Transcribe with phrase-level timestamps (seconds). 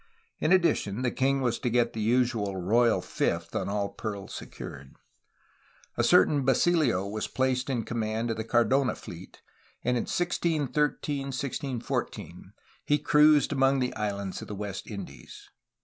[0.39, 4.95] In addition, the king was to get the usual royal fifth on all pearls secured.
[5.95, 9.43] A certain Basilio was placed in command of the Cardona fleet,
[9.83, 12.53] and in 1613 1614
[12.83, 15.51] he cruised among the islands of the West Indies.